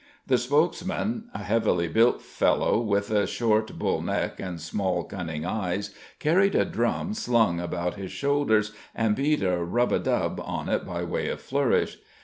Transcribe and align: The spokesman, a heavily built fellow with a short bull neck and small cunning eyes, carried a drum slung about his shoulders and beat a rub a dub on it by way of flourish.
The 0.25 0.39
spokesman, 0.39 1.29
a 1.31 1.43
heavily 1.43 1.87
built 1.87 2.23
fellow 2.23 2.79
with 2.79 3.11
a 3.11 3.27
short 3.27 3.77
bull 3.77 4.01
neck 4.01 4.39
and 4.39 4.59
small 4.59 5.03
cunning 5.03 5.45
eyes, 5.45 5.93
carried 6.17 6.55
a 6.55 6.65
drum 6.65 7.13
slung 7.13 7.59
about 7.59 7.97
his 7.97 8.11
shoulders 8.11 8.71
and 8.95 9.15
beat 9.15 9.43
a 9.43 9.63
rub 9.63 9.91
a 9.93 9.99
dub 9.99 10.41
on 10.43 10.69
it 10.69 10.87
by 10.87 11.03
way 11.03 11.29
of 11.29 11.39
flourish. 11.39 11.99